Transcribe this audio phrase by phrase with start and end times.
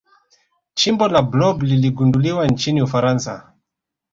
[0.73, 3.53] chimbo la blob liligunduliwa nchini ufaransa